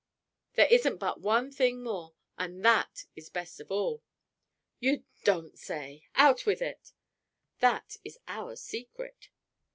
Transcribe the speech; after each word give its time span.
"There 0.55 0.65
isn't 0.65 0.97
but 0.97 1.21
one 1.21 1.51
thing 1.51 1.83
more; 1.83 2.15
but 2.35 2.63
that 2.63 3.05
is 3.15 3.29
best 3.29 3.59
of 3.59 3.69
all!" 3.71 4.01
"You 4.79 5.03
don't 5.23 5.59
say! 5.59 6.05
Out 6.15 6.47
with 6.47 6.59
it!" 6.59 6.91
"That 7.59 7.97
is 8.03 8.17
our 8.27 8.55
secret." 8.55 9.29